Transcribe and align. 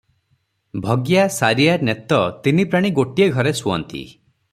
ଭଗିଆ, 0.85 1.25
ସାରିଆ, 1.35 1.75
ନେତ 1.89 2.21
ତିନି 2.47 2.65
ପ୍ରାଣୀ 2.73 2.93
ଗୋଟିଏ 3.01 3.29
ଘରେ 3.37 3.53
ଶୁଅନ୍ତି। 3.61 4.03